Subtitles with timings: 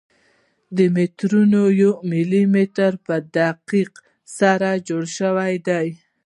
[0.75, 3.93] دا مترونه د یو ملي متر په دقت
[4.37, 5.87] سره جوړ شوي دي.